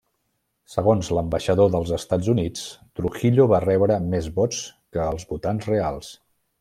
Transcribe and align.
Segons 0.75 1.09
l'ambaixador 1.17 1.69
dels 1.75 1.91
Estats 1.97 2.31
Units, 2.33 2.63
Trujillo 3.01 3.45
va 3.55 3.63
rebre 3.67 3.99
més 4.15 4.31
vots 4.41 4.63
que 4.97 5.07
els 5.11 5.29
votants 5.35 5.69
reals. 5.75 6.11